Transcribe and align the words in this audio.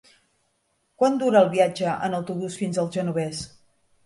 Quant 1.01 1.19
dura 1.23 1.43
el 1.45 1.51
viatge 1.51 1.93
en 2.09 2.17
autobús 2.21 2.57
fins 2.63 2.81
al 2.85 2.91
Genovés? 2.97 3.45